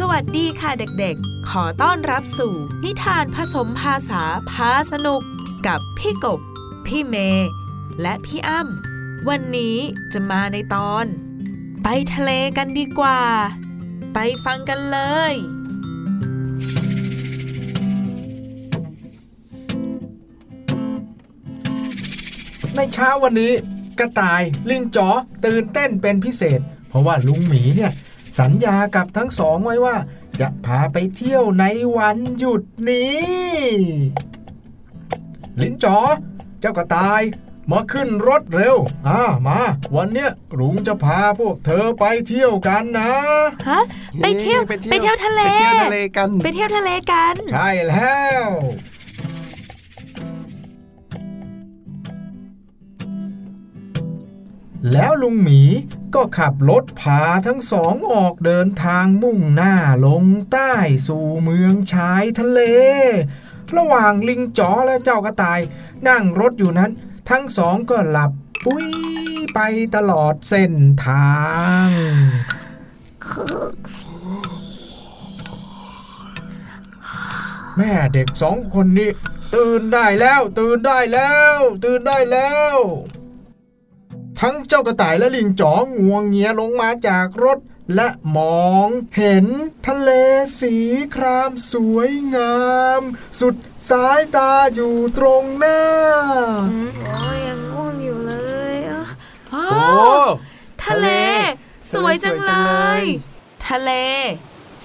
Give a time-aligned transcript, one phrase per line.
[0.00, 5.22] สวัสดีค่ะเด็กๆ ขอต้อนรับสู่ นิทานผสมภาษาพาสนุก
[5.66, 6.40] กับพี่กบ
[6.86, 7.48] พี่เมย์
[8.02, 9.76] และพี่อ้ำวันนี้
[10.12, 11.04] จะมาในตอน
[11.82, 13.20] ไปทะเลกันดีกว่า
[14.14, 14.98] ไปฟังกันเล
[15.32, 15.34] ย
[22.74, 23.52] ในเช้าวันนี้
[23.98, 25.08] กระต่ายลิงจ๋อ
[25.44, 27.92] ตื่นเต้นเป็นพิเศษ เพราะว่าลุงหมีเนี่ย
[28.38, 29.96] สัญญากับทั้งสองไว้ว่า
[30.40, 31.64] จะพาไปเที่ยวใน
[31.96, 33.56] วันหยุดนี้
[35.60, 35.98] ลิงจ๋อ
[36.60, 37.22] เจ้ากระต่าย
[37.70, 38.76] มาขึ้นรถเร็ว
[39.08, 39.60] อ่ามา
[39.96, 43.10] วันเนี้ยลุงจะพาพวกเธอไปเที่ยวกันนะ
[43.68, 43.80] ฮะ
[44.22, 48.48] ไปเที่ยวไปไปเที่ยวทะเลไปเที่ยวทะเลกัน ไปเที่ยวทะเลกัน ใช่แล้ว
[54.92, 55.62] แล้วลุงหมี
[56.14, 59.74] ก็ขับรถพาทั้งสองออกเดินทางมุ่งหน้า
[60.06, 60.74] ลงใต้
[61.06, 62.60] สู่เมืองชายทะเล
[63.76, 65.60] ระหว่างลิงจ๋อและเจ้ากระต่าย
[66.08, 66.90] นั่งรถอยู่นั้น
[67.30, 68.32] ทั้งสองก็หลับ
[68.64, 68.86] ปุ้ย
[69.54, 69.60] ไป
[69.96, 71.36] ตลอดเส้นทา
[71.86, 71.88] ง
[77.76, 79.10] แม่เด็กสองคนนี้
[79.54, 82.76] ตื่นได้แล้ว ตื่นได้แล้ว ตื่นได้แล้ว
[84.40, 87.58] ทั้งเจ้ากระต่ายและลิงจ๋องวงเงียลงมาจากรถ
[87.94, 89.46] และมองเห็น
[89.86, 90.10] ทะเล
[90.60, 90.76] สี
[91.14, 92.58] ครามสวยงา
[92.98, 93.00] ม
[93.40, 93.54] สุด
[93.90, 95.80] สายตาอยู่ตรงหน้า
[97.04, 98.34] โอ้ยยังง่วงอยู่เล
[98.74, 99.04] ยอะ
[99.54, 99.82] อ๋อโอ้
[100.84, 101.08] ทะเล
[101.92, 103.04] สวยจังสวยเลจังเลยย
[103.66, 103.90] ทะเล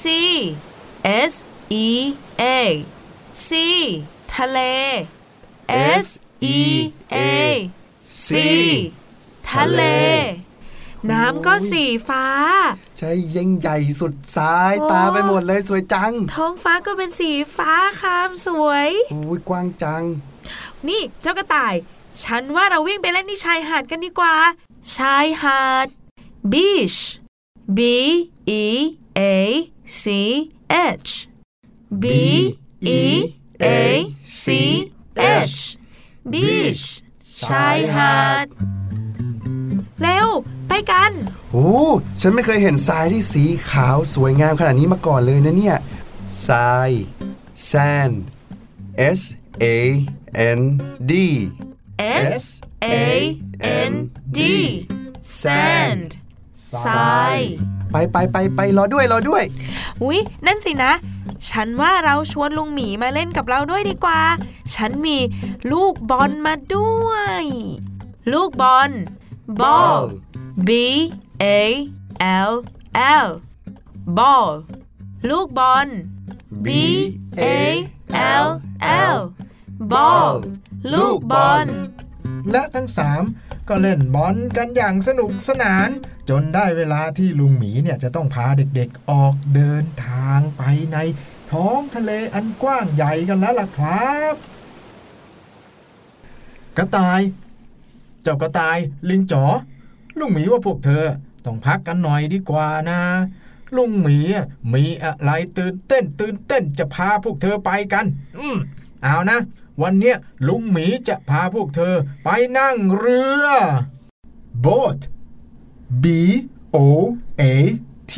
[0.00, 0.02] C
[1.30, 1.32] S
[1.86, 1.88] E
[2.42, 2.44] A
[3.46, 3.50] C
[4.34, 4.58] ทะเล
[6.04, 6.06] S
[6.56, 6.58] E
[7.14, 7.16] A
[8.26, 8.30] C
[9.54, 9.82] ทะเล
[11.10, 12.26] น้ำก็สีฟ้า
[12.98, 20.02] ใช่ยิ่งใหญ่สุดสายตาไปหมดเลยสวยจัง ท้องฟ้าก็เป็นสีฟ้าคามสวยโอ้ยกว้างจัง
[20.88, 21.74] นี่เจ้ากระต่าย
[22.24, 24.36] ฉันว่าเราวิ่งไปเล่นที่ชายหาดกันดีกว่า
[24.96, 25.86] ชายหาด
[26.52, 26.98] beach
[27.78, 27.80] B
[28.62, 28.64] E
[29.18, 29.20] A
[30.02, 30.04] C
[30.98, 31.10] H
[32.02, 32.04] B
[32.98, 33.02] E
[33.64, 33.66] A
[34.42, 34.46] C
[35.48, 35.60] H
[36.32, 36.84] beach
[37.46, 38.46] ชายหาด
[40.02, 40.28] เร็ว
[40.68, 41.12] ไปกัน
[41.52, 41.68] โอ้
[42.20, 45.76] ฉันไม่เคยเห็นทรายที่สีขาวสวยงามขนาดนี้มาก่อนเลยนะเนี่ย
[46.48, 46.90] ทราย
[47.70, 48.14] sand
[49.18, 49.20] S
[49.62, 49.66] A
[50.58, 50.60] N
[51.10, 51.12] D
[52.32, 52.44] S
[52.84, 52.86] A
[53.90, 53.92] N
[54.36, 54.40] D
[55.42, 56.08] sand
[56.86, 57.38] ทราย
[57.92, 59.44] ไปไปไปไปรอด้วยรอด้วย
[60.02, 60.92] อุ๊ย นั่นสินะ
[61.50, 64.20] ฉันว่าเราชวนลุงหมีมาเล่นกับเราด้วยดีกว่า
[64.74, 65.18] ฉันมี
[65.72, 67.10] ลูกบอลมาด้ว
[67.42, 67.44] ย
[68.32, 68.90] ลูกบอล
[69.46, 70.04] ball
[70.68, 70.70] B
[71.42, 71.46] A
[72.50, 72.52] L
[73.26, 73.28] L
[74.18, 74.52] ball
[75.30, 75.88] ลูกบอล
[76.66, 76.68] B
[77.40, 77.44] A
[78.44, 78.48] L
[79.16, 79.18] L
[79.92, 80.34] ball
[80.92, 81.66] ลูกบอล
[82.50, 83.22] และทั้งสาม
[83.68, 85.88] ก็เล่นบอลกันอย่างสนุกสนาน
[86.28, 90.62] จนได้เวลาที่ลุงหมีเนี่ยจะต้องพาเด็กๆออกเดินทางไป
[90.92, 90.98] ใน
[91.52, 94.34] ท้องทะเลอันกว้างใหญ่กันแล้วล่ะครับ
[96.76, 97.20] กระต่าย
[98.24, 99.44] เจ้ากระต่ายลิงจ๋อ
[100.18, 101.04] ลุงหมีว่าพวกเธอ
[101.44, 103.00] ต้องพักกันหน่อยดีกว่านะ
[103.76, 108.06] ลุงหมีอะมีอะไรตื่นเต้นตื่นเต้นจะพาพวกเธอไปกัน
[108.38, 108.56] อืม
[109.02, 109.38] เอานะ
[109.82, 110.16] วันเนี้ย
[110.48, 113.46] ลุงหมีจะพาพวกเธอไปนั่งเรือ
[114.64, 115.00] boat
[116.02, 116.04] B
[116.76, 116.78] O
[117.40, 117.42] A
[118.12, 118.14] T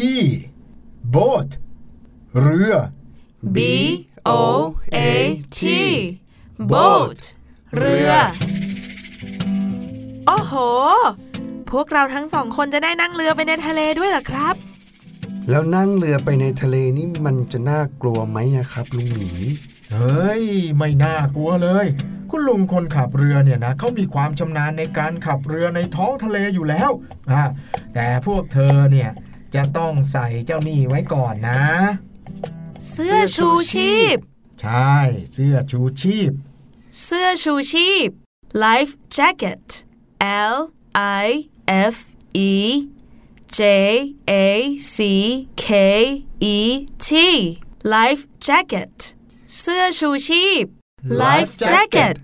[1.15, 1.50] boat
[2.41, 2.75] เรือ
[3.56, 3.59] B
[4.28, 4.31] O
[4.97, 4.99] A
[5.59, 5.61] T
[6.73, 7.21] boat
[7.77, 8.11] เรือ
[10.47, 10.62] โอ้โห
[11.71, 14.55] พวกเราทั้งสองคนจะได้นั่งเรือไปในทะเลด้วยเหรอครับ
[15.51, 19.31] แล้วนั่งเรือไปในทะเลนี่มันจะน่ากลัวไหมอะครับลุงหมี
[19.93, 20.45] เฮ้ย
[20.77, 21.87] ไม่น่ากลัวเลย
[22.31, 26.91] คุณลุงคนขับเรือเนี่ยนะเขามีความชำนาญในการขับเรือในท้องทะเลอยู่แล้ว
[27.31, 27.43] อ่า
[27.95, 29.11] แต่พวกเธอเนี่ย
[29.55, 31.62] จะต้องใส่เจ้านี่ไว้ก่อนนะ
[32.91, 34.17] เสื้อชูชีพ
[34.62, 34.94] ใช่
[35.32, 36.31] เสื้อชูชีพ
[37.05, 38.09] เสื้อชูชีพ
[38.65, 39.65] life jacket
[40.54, 40.57] L
[41.24, 41.28] I
[41.94, 41.95] F
[42.33, 42.54] E
[43.57, 43.60] J
[44.30, 44.98] A C
[45.63, 45.68] K
[46.39, 46.57] E
[47.07, 47.10] T
[47.95, 48.95] life jacket
[49.60, 50.66] เสื้อชูชีพ
[51.24, 52.24] life jacket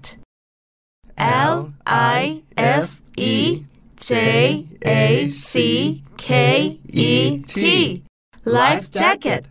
[1.54, 1.56] L
[2.18, 2.22] I
[2.86, 2.88] F
[3.34, 3.36] E
[4.08, 4.10] J
[4.88, 4.92] A
[5.50, 5.54] C
[6.26, 6.28] K
[7.10, 7.14] E
[7.58, 7.62] T
[8.58, 9.50] life jacket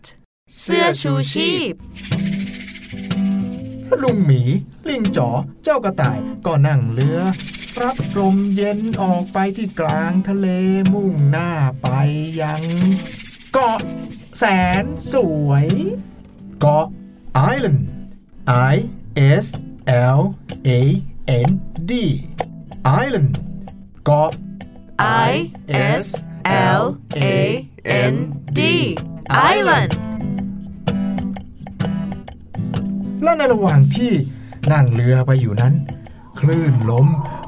[0.61, 1.75] เสื้อชูชีพ
[4.03, 4.43] ลุงหมี
[4.88, 5.29] ลิงจ๋อ
[5.62, 7.20] เจ้ากระต่ายก็นั่งเรือ
[7.83, 10.47] รับลมเย็นออกไปที่กลางทะเล
[10.94, 11.51] มุ่งหน้า
[11.81, 11.88] ไป
[12.41, 12.63] ยัง
[13.53, 13.79] เกาะ
[14.38, 14.44] แส
[14.83, 15.15] นส
[15.47, 15.68] วย
[16.59, 16.85] เกาะ
[17.53, 17.81] island
[18.73, 18.75] I
[19.44, 19.45] S
[20.18, 20.21] L
[20.68, 20.71] A
[21.47, 21.50] N
[21.89, 21.91] D
[23.03, 23.33] island
[24.06, 24.31] เกาะ
[25.29, 25.33] I
[26.03, 26.06] S
[26.81, 26.83] L
[27.18, 27.25] A
[28.13, 28.15] N
[28.57, 28.59] D
[29.53, 29.94] Island
[33.23, 34.13] และในระหว่างที่
[34.71, 35.73] นั่งเรือไปอยู่นั้น
[36.39, 37.07] คลื่นลม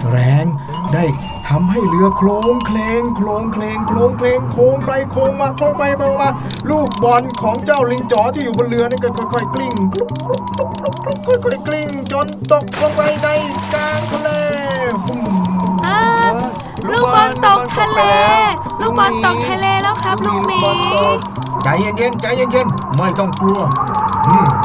[0.09, 0.45] แรง
[0.94, 1.05] ได้
[1.47, 6.29] ทำให้เรือโคลงเคลงโคลงเคลงโคลงเคลงโค้งไปโค้งมาโค้งไปโค้งมา
[6.69, 9.75] ลูกบอลของเจ้าลิงจ๋อที่อยู่บนเรือนี่ก็ค่อยๆกลิ้ง
[11.27, 13.27] ค่อยๆกลิ้งจนตกลงไปใน
[13.73, 14.29] กลางทะเล
[15.05, 15.21] ฟุ่ม
[15.88, 16.00] อ่า
[16.88, 18.01] ลูกบอลตกทะเล
[18.81, 20.59] ลูกบอลตกทะเลแล้วครับลุงหมี
[21.63, 23.61] ใจเย็นๆใจเย็นๆไม่ต้องกลัว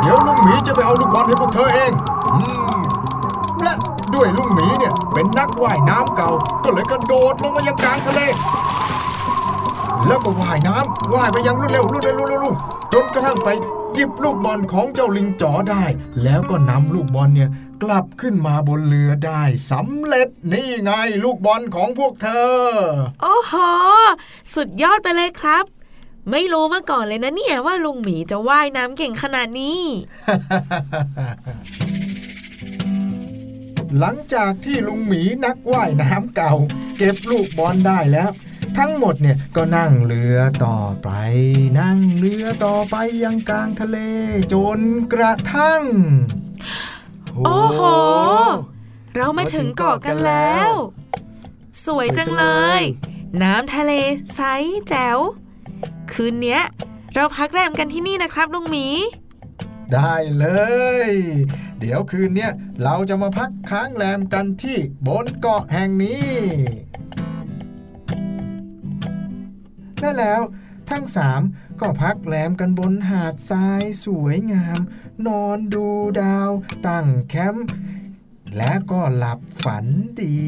[0.00, 1.93] เดี๋ยวลุงหมีจะไปเอาลูกบอลให้พวกเธอเอง
[2.34, 2.41] อื
[2.75, 2.79] ม
[3.62, 3.75] และ
[4.19, 6.31] ด้วยลุงหมีเนี่ยเป็นนักว่ายน้ำเก่า
[6.65, 8.20] ก็เลยกระโดดลงมายังกลางทะเล
[10.06, 12.55] แล้วก็ว่ายน้ำว่ายไปยังรวดเร็วรวดเร็วรวดเร็ว
[12.93, 13.49] จนกระทั่งไป
[13.97, 15.85] จิบลูกบอลของเจ้าลิงจ๋อได้
[16.23, 17.50] แล้วก็นำลูกบอลเนี่ย
[17.82, 20.91] กลับขึ้นมาบนเรือได้สำเร็จนี่ไง
[21.25, 22.59] ลูกบอลของพวกเธอ
[23.23, 23.55] โอ้โห
[24.55, 25.65] สุดยอดไปเลยครับ
[26.31, 29.81] ไม่รู้มาก่อนเลยนะเนี่ยว่าลุงหมีจะว่ายน้ำเก่งขนาดนี้
[33.99, 36.55] หลังจากที่ลุงหมีนักว่ายน้ำเก่า
[36.96, 38.31] เก็บลูกบอลได้แล้ว
[38.79, 41.08] ทั้งหมดเนี่ยก็นั่งเรือต่อไป
[41.81, 43.99] นั่งเรือต่อไปยังกลางทะเล
[44.52, 44.81] จน
[45.12, 45.82] กระทั่ง
[47.44, 47.82] โอ้โห
[49.17, 50.70] เรามาถึงเกาะกันแล้ว
[51.84, 52.46] สวยจังเล
[52.81, 52.82] ย
[53.43, 53.93] น้ำทะเล
[54.34, 54.41] ใส
[54.88, 55.19] แจ๋ว
[56.12, 56.62] คืนเนี้ย
[57.14, 58.87] เราพักแรมกันที่นี่นะครับลุงหมี
[59.93, 60.46] ได้เล
[61.08, 61.11] ย
[61.81, 62.53] เดี๋ยวคืนเนี้ย
[62.83, 66.29] เราจะมาพักค้างแรมกันที่บนเกาะแห่งนี้
[70.01, 70.43] และแล้ว
[70.91, 71.43] ทั้งสาม
[71.81, 74.81] ก็พักแรมกันบนหาดทรายสวยงาม
[75.27, 75.87] นอนดู
[76.21, 76.51] ดาว
[76.87, 77.67] ตั้งแคมป์
[78.57, 79.87] และก็หลับฝัน
[80.21, 80.39] ดี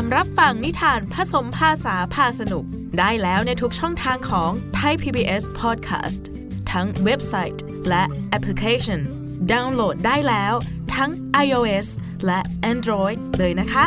[0.00, 2.64] ามรับฟังนิทานผสมภาษาพาสนุก
[2.98, 4.50] ได้แล้วในทุกช่องทางของ
[4.80, 6.22] Thai PBS Podcast
[6.72, 9.00] ทั้งเว็บไซต์และแอปพลิเคชัน
[9.52, 10.54] ดาวน์โหลดได้แล้ว
[10.94, 11.10] ทั้ง
[11.44, 11.86] iOS
[12.26, 12.40] และ
[12.72, 13.84] Android เลยนะคะ